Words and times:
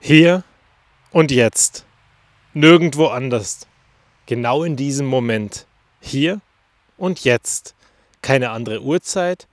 Hier 0.00 0.44
und 1.10 1.30
jetzt. 1.30 1.84
Nirgendwo 2.52 3.06
anders. 3.06 3.66
Genau 4.26 4.62
in 4.62 4.76
diesem 4.76 5.06
Moment. 5.06 5.66
Hier 6.00 6.40
und 6.96 7.24
jetzt. 7.24 7.74
Keine 8.22 8.50
andere 8.50 8.82
Uhrzeit, 8.82 9.48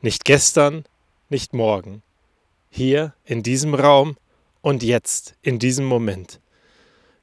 nicht 0.00 0.24
gestern, 0.24 0.84
nicht 1.28 1.52
morgen. 1.52 2.02
Hier 2.70 3.14
in 3.24 3.42
diesem 3.42 3.74
Raum 3.74 4.16
und 4.60 4.82
jetzt, 4.82 5.34
in 5.42 5.58
diesem 5.58 5.84
Moment. 5.84 6.40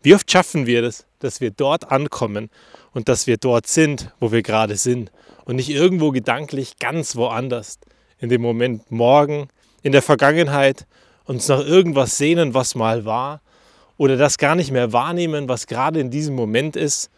Wie 0.02 0.14
oft 0.14 0.30
schaffen 0.30 0.66
wir 0.66 0.82
das, 0.82 1.06
dass 1.20 1.42
wir 1.42 1.52
dort 1.52 1.92
ankommen 1.92 2.50
und 2.94 3.10
dass 3.10 3.26
wir 3.26 3.38
dort 3.38 3.68
sind, 3.68 4.14
wo 4.20 4.32
wir 4.32 4.44
gerade 4.44 4.76
sind 4.76 5.12
und 5.46 5.56
nicht 5.56 5.70
irgendwo 5.70 6.12
gedanklich 6.12 6.78
ganz 6.80 7.16
woanders. 7.16 7.80
In 8.20 8.30
dem 8.30 8.42
Moment 8.42 8.92
morgen, 8.92 9.48
in 9.82 9.92
der 9.92 10.02
Vergangenheit 10.02 10.86
uns 11.26 11.48
nach 11.48 11.60
irgendwas 11.60 12.18
sehnen, 12.18 12.54
was 12.54 12.76
mal 12.76 13.06
war, 13.06 13.42
oder 13.98 14.18
das 14.18 14.38
gar 14.38 14.56
nicht 14.56 14.72
mehr 14.72 14.94
wahrnehmen, 14.94 15.50
was 15.50 15.68
gerade 15.68 16.00
in 16.00 16.12
diesem 16.12 16.36
Moment 16.36 16.76
ist, 16.76 17.10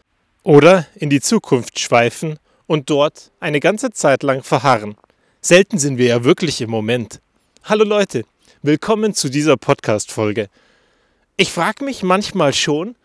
oder 0.44 0.86
in 0.96 1.10
die 1.10 1.22
Zukunft 1.22 1.80
schweifen 1.80 2.40
und 2.68 2.90
dort 2.90 3.32
eine 3.40 3.60
ganze 3.60 3.92
Zeit 3.92 4.24
lang 4.24 4.44
verharren. 4.44 4.96
Selten 5.42 5.78
sind 5.78 5.98
wir 5.98 6.08
ja 6.08 6.24
wirklich 6.24 6.62
im 6.62 6.70
Moment. 6.70 7.20
Hallo 7.64 7.84
Leute, 7.84 8.24
willkommen 8.62 9.14
zu 9.14 9.30
dieser 9.30 9.58
Podcast-Folge. 9.58 10.48
Ich 11.36 11.52
frage 11.52 11.84
mich 11.84 12.02
manchmal 12.02 12.54
schon, 12.54 12.96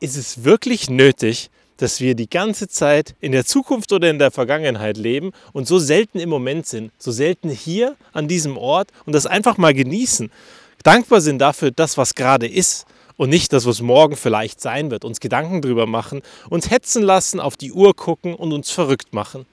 ist 0.00 0.16
es 0.16 0.44
wirklich 0.44 0.88
nötig, 0.88 1.50
dass 1.76 2.00
wir 2.00 2.14
die 2.14 2.28
ganze 2.28 2.68
Zeit 2.68 3.14
in 3.20 3.32
der 3.32 3.44
Zukunft 3.44 3.92
oder 3.92 4.10
in 4.10 4.18
der 4.18 4.30
Vergangenheit 4.30 4.96
leben 4.96 5.32
und 5.52 5.66
so 5.66 5.78
selten 5.78 6.18
im 6.18 6.28
Moment 6.28 6.66
sind, 6.66 6.92
so 6.98 7.10
selten 7.10 7.48
hier 7.50 7.96
an 8.12 8.28
diesem 8.28 8.56
Ort 8.56 8.90
und 9.06 9.14
das 9.14 9.26
einfach 9.26 9.58
mal 9.58 9.74
genießen. 9.74 10.30
Dankbar 10.82 11.20
sind 11.20 11.38
dafür, 11.38 11.70
das, 11.70 11.96
was 11.96 12.14
gerade 12.14 12.46
ist 12.46 12.86
und 13.16 13.30
nicht 13.30 13.52
das, 13.52 13.66
was 13.66 13.80
morgen 13.80 14.16
vielleicht 14.16 14.60
sein 14.60 14.90
wird. 14.90 15.04
Uns 15.04 15.20
Gedanken 15.20 15.62
drüber 15.62 15.86
machen, 15.86 16.22
uns 16.50 16.70
hetzen 16.70 17.02
lassen, 17.02 17.40
auf 17.40 17.56
die 17.56 17.72
Uhr 17.72 17.94
gucken 17.94 18.34
und 18.34 18.52
uns 18.52 18.70
verrückt 18.70 19.12
machen. 19.12 19.46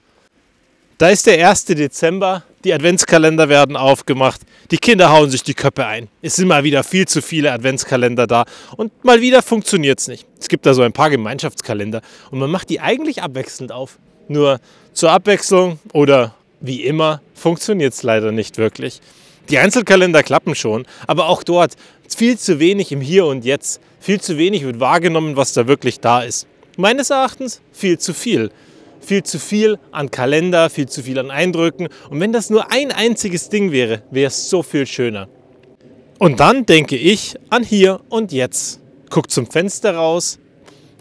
Da 0.97 1.09
ist 1.09 1.27
der 1.27 1.47
1. 1.47 1.65
Dezember, 1.65 2.43
die 2.63 2.73
Adventskalender 2.73 3.49
werden 3.49 3.77
aufgemacht, 3.77 4.41
die 4.71 4.77
Kinder 4.77 5.11
hauen 5.11 5.29
sich 5.29 5.43
die 5.43 5.53
Köpfe 5.53 5.85
ein. 5.85 6.07
Es 6.21 6.35
sind 6.35 6.47
mal 6.47 6.63
wieder 6.63 6.83
viel 6.83 7.07
zu 7.07 7.21
viele 7.21 7.51
Adventskalender 7.51 8.27
da 8.27 8.45
und 8.75 9.03
mal 9.03 9.21
wieder 9.21 9.41
funktioniert 9.41 9.99
es 9.99 10.07
nicht. 10.07 10.25
Es 10.39 10.47
gibt 10.47 10.65
da 10.65 10.73
so 10.73 10.81
ein 10.81 10.93
paar 10.93 11.09
Gemeinschaftskalender 11.09 12.01
und 12.31 12.39
man 12.39 12.51
macht 12.51 12.69
die 12.69 12.79
eigentlich 12.79 13.23
abwechselnd 13.23 13.71
auf. 13.71 13.97
Nur 14.27 14.59
zur 14.93 15.11
Abwechslung 15.11 15.79
oder 15.93 16.35
wie 16.59 16.83
immer 16.83 17.21
funktioniert 17.33 17.93
es 17.93 18.03
leider 18.03 18.31
nicht 18.31 18.57
wirklich. 18.57 19.01
Die 19.49 19.57
Einzelkalender 19.57 20.21
klappen 20.21 20.53
schon, 20.53 20.85
aber 21.07 21.27
auch 21.27 21.43
dort 21.43 21.73
viel 22.07 22.37
zu 22.37 22.59
wenig 22.59 22.91
im 22.91 23.01
Hier 23.01 23.25
und 23.25 23.45
Jetzt. 23.45 23.81
Viel 23.99 24.21
zu 24.21 24.37
wenig 24.37 24.63
wird 24.63 24.79
wahrgenommen, 24.79 25.35
was 25.35 25.53
da 25.53 25.67
wirklich 25.67 25.99
da 25.99 26.21
ist. 26.21 26.47
Meines 26.77 27.09
Erachtens 27.09 27.61
viel 27.71 27.97
zu 27.97 28.13
viel 28.13 28.51
viel 29.09 29.23
zu 29.23 29.39
viel 29.39 29.79
an 29.91 30.11
Kalender, 30.11 30.69
viel 30.69 30.87
zu 30.87 31.01
viel 31.01 31.17
an 31.17 31.31
Eindrücken. 31.31 31.89
Und 32.11 32.19
wenn 32.19 32.31
das 32.31 32.51
nur 32.51 32.71
ein 32.71 32.91
einziges 32.91 33.49
Ding 33.49 33.71
wäre, 33.71 34.03
wäre 34.11 34.27
es 34.27 34.51
so 34.51 34.61
viel 34.61 34.85
schöner. 34.85 35.27
Und 36.19 36.39
dann 36.39 36.67
denke 36.67 36.95
ich 36.95 37.35
an 37.49 37.63
hier 37.63 38.01
und 38.09 38.31
jetzt. 38.31 38.79
Guck 39.09 39.31
zum 39.31 39.47
Fenster 39.47 39.95
raus. 39.95 40.37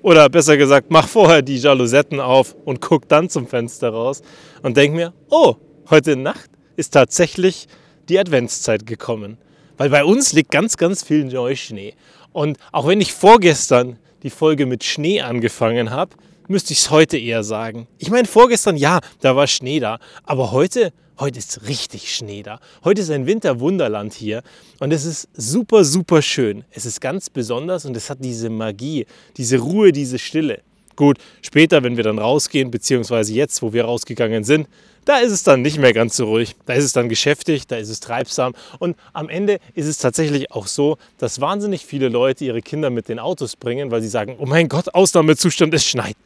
Oder 0.00 0.30
besser 0.30 0.56
gesagt, 0.56 0.86
mach 0.88 1.06
vorher 1.06 1.42
die 1.42 1.58
Jalousetten 1.58 2.18
auf 2.18 2.56
und 2.64 2.80
guck 2.80 3.06
dann 3.08 3.28
zum 3.28 3.46
Fenster 3.46 3.90
raus 3.90 4.22
und 4.62 4.78
denk 4.78 4.94
mir, 4.94 5.12
oh, 5.28 5.56
heute 5.90 6.16
Nacht 6.16 6.48
ist 6.76 6.94
tatsächlich 6.94 7.66
die 8.08 8.18
Adventszeit 8.18 8.86
gekommen. 8.86 9.36
Weil 9.76 9.90
bei 9.90 10.02
uns 10.02 10.32
liegt 10.32 10.50
ganz, 10.50 10.78
ganz 10.78 11.02
viel 11.02 11.24
Neuschnee. 11.24 11.92
Und 12.32 12.56
auch 12.72 12.86
wenn 12.86 13.02
ich 13.02 13.12
vorgestern 13.12 13.98
die 14.22 14.30
Folge 14.30 14.64
mit 14.64 14.82
Schnee 14.82 15.20
angefangen 15.20 15.90
habe, 15.90 16.16
müsste 16.48 16.72
ich 16.72 16.80
es 16.80 16.90
heute 16.90 17.16
eher 17.16 17.44
sagen. 17.44 17.86
Ich 17.98 18.10
meine, 18.10 18.26
vorgestern, 18.26 18.76
ja, 18.76 19.00
da 19.20 19.36
war 19.36 19.46
Schnee 19.46 19.80
da. 19.80 19.98
Aber 20.24 20.52
heute, 20.52 20.92
heute 21.18 21.38
ist 21.38 21.68
richtig 21.68 22.14
Schnee 22.14 22.42
da. 22.42 22.60
Heute 22.84 23.02
ist 23.02 23.10
ein 23.10 23.26
Winterwunderland 23.26 24.14
hier. 24.14 24.42
Und 24.80 24.92
es 24.92 25.04
ist 25.04 25.28
super, 25.34 25.84
super 25.84 26.22
schön. 26.22 26.64
Es 26.70 26.86
ist 26.86 27.00
ganz 27.00 27.30
besonders 27.30 27.84
und 27.84 27.96
es 27.96 28.10
hat 28.10 28.18
diese 28.20 28.50
Magie, 28.50 29.06
diese 29.36 29.58
Ruhe, 29.58 29.92
diese 29.92 30.18
Stille. 30.18 30.62
Gut, 30.96 31.18
später, 31.42 31.84
wenn 31.84 31.96
wir 31.96 32.02
dann 32.02 32.18
rausgehen, 32.18 32.72
beziehungsweise 32.72 33.32
jetzt, 33.32 33.62
wo 33.62 33.72
wir 33.72 33.84
rausgegangen 33.84 34.42
sind, 34.42 34.66
da 35.04 35.18
ist 35.18 35.30
es 35.30 35.44
dann 35.44 35.62
nicht 35.62 35.78
mehr 35.78 35.92
ganz 35.92 36.16
so 36.16 36.26
ruhig. 36.26 36.56
Da 36.66 36.74
ist 36.74 36.84
es 36.84 36.92
dann 36.92 37.08
geschäftig, 37.08 37.68
da 37.68 37.76
ist 37.76 37.88
es 37.88 38.00
treibsam. 38.00 38.52
Und 38.80 38.96
am 39.12 39.28
Ende 39.28 39.60
ist 39.74 39.86
es 39.86 39.98
tatsächlich 39.98 40.50
auch 40.50 40.66
so, 40.66 40.98
dass 41.16 41.40
wahnsinnig 41.40 41.86
viele 41.86 42.08
Leute 42.08 42.44
ihre 42.44 42.62
Kinder 42.62 42.90
mit 42.90 43.08
den 43.08 43.20
Autos 43.20 43.54
bringen, 43.54 43.92
weil 43.92 44.02
sie 44.02 44.08
sagen, 44.08 44.36
oh 44.38 44.44
mein 44.44 44.68
Gott, 44.68 44.92
Ausnahmezustand, 44.92 45.72
es 45.72 45.86
schneit. 45.86 46.16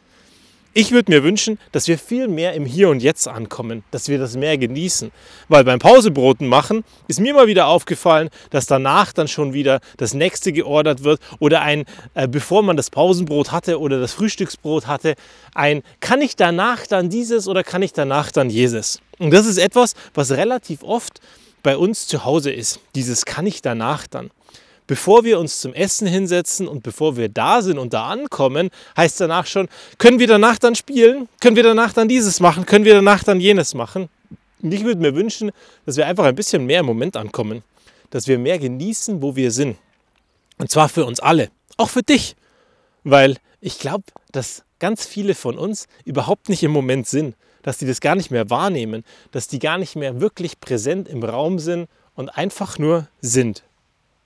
Ich 0.75 0.91
würde 0.91 1.12
mir 1.12 1.22
wünschen, 1.22 1.59
dass 1.72 1.87
wir 1.87 1.99
viel 1.99 2.28
mehr 2.28 2.55
im 2.55 2.65
Hier 2.65 2.88
und 2.88 3.03
Jetzt 3.03 3.28
ankommen, 3.28 3.84
dass 3.91 4.09
wir 4.09 4.19
das 4.19 4.37
mehr 4.38 4.56
genießen. 4.56 5.10
Weil 5.49 5.65
beim 5.65 5.78
Pausebroten 5.78 6.47
machen 6.49 6.83
ist 7.09 7.21
mir 7.21 7.33
immer 7.33 7.47
wieder 7.47 7.66
aufgefallen, 7.66 8.31
dass 8.49 8.65
danach 8.65 9.12
dann 9.12 9.28
schon 9.28 9.53
wieder 9.53 9.81
das 9.99 10.15
nächste 10.15 10.50
geordert 10.50 11.05
wird 11.05 11.21
oder 11.41 11.61
ein, 11.61 11.84
äh, 12.15 12.27
bevor 12.27 12.62
man 12.62 12.78
das 12.78 12.88
Pausenbrot 12.88 13.53
hatte 13.53 13.81
oder 13.81 14.00
das 14.00 14.15
Frühstücksbrot 14.15 14.87
hatte, 14.87 15.15
ein, 15.55 15.82
kann 16.00 16.22
ich 16.22 16.37
danach 16.37 16.87
dann 16.87 17.11
dieses 17.11 17.49
oder 17.49 17.62
kann 17.65 17.82
ich 17.82 17.93
danach 17.93 18.32
dann 18.32 18.49
jenes? 18.49 19.03
Und 19.19 19.31
das 19.31 19.44
ist 19.44 19.59
etwas, 19.59 19.93
was 20.15 20.31
relativ 20.31 20.82
oft 20.82 21.21
bei 21.62 21.77
uns 21.77 22.06
zu 22.06 22.25
Hause 22.25 22.50
ist. 22.50 22.81
Dieses 22.94 23.27
kann 23.27 23.47
ich 23.47 23.61
danach 23.61 24.06
dann 24.06 24.31
bevor 24.87 25.25
wir 25.25 25.38
uns 25.38 25.60
zum 25.60 25.75
Essen 25.75 26.06
hinsetzen 26.06 26.69
und 26.69 26.82
bevor 26.82 27.16
wir 27.16 27.28
da 27.28 27.62
sind 27.62 27.78
und 27.78 27.93
da 27.93 28.06
ankommen, 28.09 28.70
heißt 28.97 29.20
danach 29.20 29.47
schon, 29.47 29.69
können 29.98 30.19
wir 30.19 30.26
danach 30.26 30.59
dann 30.59 30.75
spielen? 30.75 31.28
Können 31.41 31.56
wir 31.56 31.62
danach 31.62 31.93
dann 31.93 32.09
dieses 32.09 32.41
machen? 32.41 32.66
Können 32.66 32.84
wir 32.84 32.94
danach 32.94 33.25
dann 33.25 33.41
jenes 33.41 33.75
machen? 33.75 34.09
Und 34.62 34.72
ich 34.72 34.84
würde 34.84 35.00
mir 35.00 35.15
wünschen, 35.15 35.50
dass 35.87 35.97
wir 35.97 36.06
einfach 36.06 36.25
ein 36.25 36.34
bisschen 36.34 36.66
mehr 36.66 36.81
im 36.81 36.87
Moment 36.87 37.16
ankommen, 37.16 37.62
dass 38.10 38.28
wir 38.28 38.38
mehr 38.38 38.59
genießen, 38.59 39.22
wo 39.22 39.34
wir 39.37 39.50
sind. 39.50 39.76
Und 40.59 40.70
zwar 40.70 40.88
für 40.88 41.04
uns 41.04 41.20
alle, 41.20 41.50
auch 41.76 41.91
für 41.91 42.03
dich, 42.03 42.37
weil 43.03 43.37
ich 43.60 43.78
glaube, 43.78 44.04
dass 44.31 44.62
ganz 44.78 45.06
viele 45.06 45.34
von 45.34 45.59
uns 45.59 45.87
überhaupt 46.04 46.49
nicht 46.49 46.62
im 46.62 46.70
Moment 46.70 47.06
sind, 47.06 47.34
dass 47.62 47.78
die 47.78 47.87
das 47.87 48.00
gar 48.00 48.16
nicht 48.16 48.31
mehr 48.31 48.50
wahrnehmen, 48.50 49.04
dass 49.31 49.49
die 49.49 49.59
gar 49.59 49.78
nicht 49.78 49.97
mehr 49.97 50.20
wirklich 50.20 50.60
präsent 50.60 51.09
im 51.09 51.22
Raum 51.22 51.59
sind 51.59 51.88
und 52.14 52.28
einfach 52.28 52.78
nur 52.78 53.09
sind 53.20 53.62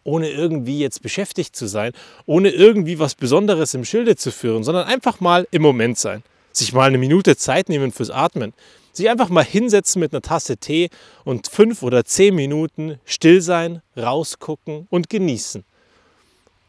ohne 0.07 0.31
irgendwie 0.31 0.79
jetzt 0.79 1.03
beschäftigt 1.03 1.57
zu 1.57 1.67
sein, 1.67 1.93
ohne 2.25 2.51
irgendwie 2.51 2.99
was 2.99 3.15
Besonderes 3.15 3.75
im 3.75 3.85
Schilde 3.85 4.17
zu 4.17 4.31
führen, 4.31 4.65
sondern 4.65 4.87
einfach 4.87 5.21
mal 5.21 5.47
im 5.51 5.63
Moment 5.63 5.99
sein. 5.99 6.23
Sich 6.53 6.73
mal 6.73 6.89
eine 6.89 6.99
Minute 6.99 7.37
Zeit 7.37 7.69
nehmen 7.69 7.93
fürs 7.93 8.11
Atmen. 8.11 8.55
Sich 8.93 9.11
einfach 9.11 9.29
mal 9.29 9.45
hinsetzen 9.45 10.01
mit 10.01 10.13
einer 10.13 10.23
Tasse 10.23 10.57
Tee 10.57 10.89
und 11.25 11.49
fünf 11.49 11.83
oder 11.83 12.05
zehn 12.05 12.35
Minuten 12.35 12.99
still 13.05 13.43
sein, 13.43 13.83
rausgucken 13.97 14.87
und 14.89 15.11
genießen. 15.11 15.65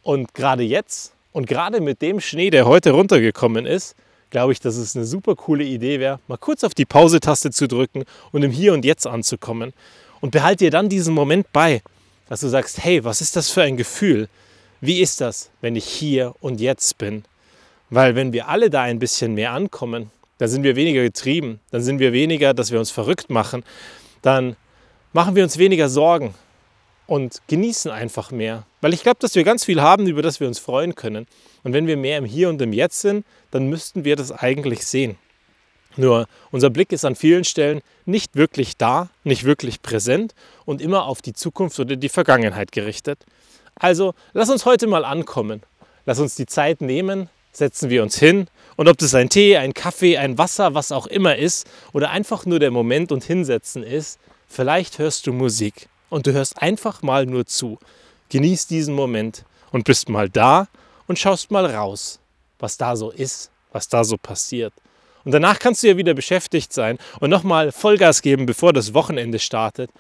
Und 0.04 0.34
gerade 0.34 0.64
jetzt 0.64 1.14
und 1.32 1.48
gerade 1.48 1.80
mit 1.80 2.02
dem 2.02 2.20
Schnee, 2.20 2.50
der 2.50 2.66
heute 2.66 2.92
runtergekommen 2.92 3.66
ist, 3.66 3.96
glaube 4.30 4.52
ich, 4.52 4.60
dass 4.60 4.76
es 4.76 4.96
eine 4.96 5.06
super 5.06 5.36
coole 5.36 5.64
Idee 5.64 6.00
wäre, 6.00 6.20
mal 6.28 6.38
kurz 6.38 6.64
auf 6.64 6.74
die 6.74 6.86
Pause-Taste 6.86 7.52
zu 7.52 7.68
drücken 7.68 8.04
und 8.32 8.44
im 8.44 8.52
Hier 8.52 8.74
und 8.74 8.84
Jetzt 8.84 9.08
anzukommen. 9.08 9.74
Und 10.20 10.32
behalte 10.32 10.66
dir 10.66 10.72
dann 10.72 10.90
diesen 10.90 11.14
Moment 11.14 11.54
bei 11.54 11.82
dass 12.30 12.42
du 12.42 12.48
sagst, 12.48 12.84
hey, 12.84 13.04
was 13.04 13.22
ist 13.22 13.36
das 13.36 13.50
für 13.50 13.64
ein 13.64 13.78
Gefühl? 13.78 14.28
Wie 14.82 15.02
ist 15.02 15.22
das, 15.22 15.50
wenn 15.62 15.76
ich 15.76 15.86
hier 15.86 16.36
und 16.40 16.60
jetzt 16.60 16.98
bin? 16.98 17.24
Weil 17.90 18.16
wenn 18.16 18.34
wir 18.34 18.48
alle 18.48 18.70
da 18.70 18.82
ein 18.82 19.00
bisschen 19.00 19.34
mehr 19.34 19.52
ankommen, 19.54 20.12
dann 20.38 20.50
sind 20.50 20.64
wir 20.64 20.76
weniger 20.76 21.02
getrieben, 21.02 21.60
dann 21.72 21.82
sind 21.82 22.00
wir 22.00 22.14
weniger, 22.14 22.54
dass 22.54 22.72
wir 22.72 22.80
uns 22.80 22.92
verrückt 22.92 23.30
machen, 23.30 23.64
dann 24.22 24.56
machen 25.14 25.36
wir 25.36 25.44
uns 25.44 25.58
weniger 25.58 25.90
Sorgen 25.90 26.36
und 27.08 27.42
genießen 27.48 27.90
einfach 27.90 28.32
mehr. 28.32 28.66
Weil 28.82 28.94
ich 28.94 29.02
glaube, 29.02 29.18
dass 29.20 29.34
wir 29.36 29.44
ganz 29.44 29.66
viel 29.66 29.82
haben, 29.82 30.06
über 30.06 30.22
das 30.22 30.40
wir 30.40 30.48
uns 30.48 30.60
freuen 30.60 30.94
können. 30.94 31.26
Und 31.64 31.74
wenn 31.74 31.88
wir 31.88 31.98
mehr 31.98 32.18
im 32.18 32.26
Hier 32.26 32.50
und 32.50 32.62
im 32.62 32.74
Jetzt 32.74 33.02
sind, 33.02 33.26
dann 33.50 33.68
müssten 33.68 34.04
wir 34.04 34.16
das 34.16 34.32
eigentlich 34.32 34.86
sehen. 34.86 35.18
Nur 35.98 36.28
unser 36.52 36.70
Blick 36.70 36.92
ist 36.92 37.06
an 37.06 37.16
vielen 37.16 37.44
Stellen 37.44 37.82
nicht 38.06 38.36
wirklich 38.36 38.78
da, 38.78 39.10
nicht 39.24 39.44
wirklich 39.44 39.82
präsent 39.82 40.36
und 40.66 40.82
immer 40.82 41.06
auf 41.06 41.22
die 41.22 41.34
Zukunft 41.34 41.80
oder 41.80 41.96
die 41.96 42.10
Vergangenheit 42.10 42.72
gerichtet. 42.72 43.26
Also 43.76 44.14
lass 44.34 44.50
uns 44.50 44.66
heute 44.66 44.88
mal 44.88 45.04
ankommen. 45.04 45.62
Lass 46.06 46.20
uns 46.20 46.36
die 46.36 46.46
Zeit 46.46 46.82
nehmen, 46.82 47.30
setzen 47.52 47.90
wir 47.90 48.04
uns 48.04 48.18
hin 48.18 48.48
und 48.76 48.88
ob 48.88 48.98
das 48.98 49.14
ein 49.16 49.30
Tee, 49.30 49.58
ein 49.58 49.74
Kaffee, 49.74 50.18
ein 50.18 50.38
Wasser, 50.38 50.74
was 50.74 50.92
auch 50.92 51.08
immer 51.08 51.36
ist 51.36 51.68
oder 51.92 52.12
einfach 52.12 52.46
nur 52.46 52.60
der 52.60 52.72
Moment 52.72 53.12
und 53.12 53.24
hinsetzen 53.24 53.84
ist, 53.84 54.20
vielleicht 54.48 55.00
hörst 55.00 55.28
du 55.28 55.34
Musik 55.34 55.90
und 56.10 56.28
du 56.28 56.34
hörst 56.34 56.62
einfach 56.62 57.02
mal 57.02 57.26
nur 57.26 57.46
zu. 57.46 57.80
Genieß 58.30 58.68
diesen 58.68 58.94
Moment 58.94 59.44
und 59.72 59.84
bist 59.84 60.10
mal 60.10 60.30
da 60.30 60.68
und 61.08 61.18
schaust 61.18 61.52
mal 61.52 61.66
raus, 61.66 62.20
was 62.60 62.78
da 62.78 62.96
so 62.96 63.10
ist, 63.12 63.50
was 63.72 63.88
da 63.88 64.04
so 64.04 64.18
passiert. 64.18 64.74
Und 65.28 65.34
danach 65.34 65.60
kannst 65.60 65.84
du 65.84 65.88
ja 65.90 65.98
wieder 65.98 66.14
beschäftigt 66.14 66.72
sein 66.72 66.98
und 67.20 67.30
nochmal 67.30 67.74
Vollgas 67.74 68.22
geben, 68.22 68.46
bevor 68.46 68.72
das 68.72 68.94
Wochenende 68.94 69.40
startet. 69.40 69.92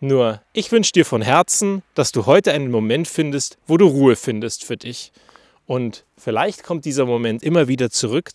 Nur, 0.00 0.40
ich 0.54 0.72
wünsche 0.72 0.92
dir 0.92 1.04
von 1.04 1.20
Herzen, 1.20 1.82
dass 1.94 2.12
du 2.12 2.24
heute 2.24 2.52
einen 2.52 2.70
Moment 2.70 3.06
findest, 3.06 3.58
wo 3.66 3.76
du 3.76 3.86
Ruhe 3.86 4.16
findest 4.16 4.64
für 4.64 4.78
dich. 4.78 5.12
Und 5.66 6.06
vielleicht 6.16 6.64
kommt 6.64 6.86
dieser 6.86 7.04
Moment 7.04 7.42
immer 7.42 7.68
wieder 7.68 7.90
zurück 7.90 8.30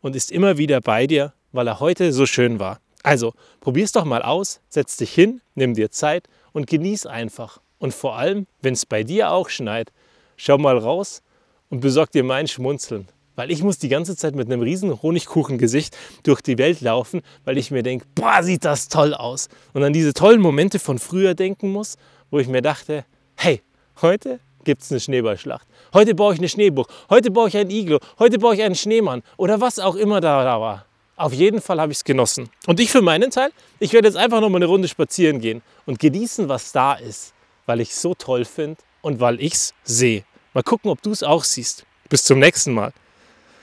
und 0.00 0.16
ist 0.16 0.32
immer 0.32 0.58
wieder 0.58 0.80
bei 0.80 1.06
dir, 1.06 1.32
weil 1.52 1.68
er 1.68 1.78
heute 1.78 2.12
so 2.12 2.26
schön 2.26 2.58
war. 2.58 2.80
Also, 3.04 3.32
probier's 3.60 3.92
doch 3.92 4.04
mal 4.04 4.22
aus, 4.22 4.58
setz 4.68 4.96
dich 4.96 5.14
hin, 5.14 5.42
nimm 5.54 5.74
dir 5.74 5.92
Zeit 5.92 6.26
und 6.52 6.66
genieß 6.66 7.06
einfach. 7.06 7.60
Und 7.78 7.94
vor 7.94 8.18
allem, 8.18 8.48
wenn 8.62 8.74
es 8.74 8.84
bei 8.84 9.04
dir 9.04 9.30
auch 9.30 9.48
schneit, 9.48 9.92
schau 10.36 10.58
mal 10.58 10.76
raus 10.76 11.22
und 11.70 11.78
besorg 11.78 12.10
dir 12.10 12.24
mein 12.24 12.48
Schmunzeln. 12.48 13.06
Weil 13.36 13.50
ich 13.50 13.62
muss 13.62 13.78
die 13.78 13.88
ganze 13.88 14.16
Zeit 14.16 14.34
mit 14.34 14.46
einem 14.46 14.62
riesen 14.62 15.02
Honigkuchengesicht 15.02 15.96
durch 16.22 16.40
die 16.40 16.58
Welt 16.58 16.80
laufen, 16.80 17.20
weil 17.44 17.58
ich 17.58 17.70
mir 17.70 17.82
denke, 17.82 18.06
boah, 18.14 18.42
sieht 18.42 18.64
das 18.64 18.88
toll 18.88 19.14
aus. 19.14 19.48
Und 19.72 19.82
an 19.82 19.92
diese 19.92 20.14
tollen 20.14 20.40
Momente 20.40 20.78
von 20.78 20.98
früher 20.98 21.34
denken 21.34 21.72
muss, 21.72 21.96
wo 22.30 22.38
ich 22.38 22.48
mir 22.48 22.62
dachte, 22.62 23.04
hey, 23.36 23.62
heute 24.02 24.40
gibt 24.64 24.82
es 24.82 24.90
eine 24.90 25.00
Schneeballschlacht. 25.00 25.66
Heute 25.92 26.14
baue 26.14 26.34
ich 26.34 26.40
eine 26.40 26.48
Schneeburg. 26.48 26.88
Heute 27.10 27.30
baue 27.30 27.48
ich 27.48 27.56
ein 27.56 27.70
Iglo. 27.70 27.98
Heute 28.18 28.38
baue 28.38 28.54
ich 28.54 28.62
einen 28.62 28.74
Schneemann. 28.74 29.22
Oder 29.36 29.60
was 29.60 29.78
auch 29.78 29.96
immer 29.96 30.20
da, 30.20 30.42
da 30.42 30.60
war. 30.60 30.86
Auf 31.16 31.32
jeden 31.32 31.60
Fall 31.60 31.80
habe 31.80 31.92
ich 31.92 31.98
es 31.98 32.04
genossen. 32.04 32.48
Und 32.66 32.80
ich 32.80 32.90
für 32.90 33.02
meinen 33.02 33.30
Teil, 33.30 33.50
ich 33.78 33.92
werde 33.92 34.08
jetzt 34.08 34.16
einfach 34.16 34.40
noch 34.40 34.48
mal 34.48 34.56
eine 34.56 34.66
Runde 34.66 34.88
spazieren 34.88 35.40
gehen 35.40 35.62
und 35.86 36.00
genießen, 36.00 36.48
was 36.48 36.72
da 36.72 36.94
ist, 36.94 37.34
weil 37.66 37.80
ich 37.80 37.90
es 37.90 38.02
so 38.02 38.14
toll 38.14 38.44
finde 38.44 38.80
und 39.00 39.20
weil 39.20 39.40
ich 39.40 39.52
es 39.52 39.74
sehe. 39.84 40.24
Mal 40.54 40.64
gucken, 40.64 40.90
ob 40.90 41.02
du 41.02 41.12
es 41.12 41.22
auch 41.22 41.44
siehst. 41.44 41.84
Bis 42.08 42.24
zum 42.24 42.40
nächsten 42.40 42.72
Mal. 42.72 42.92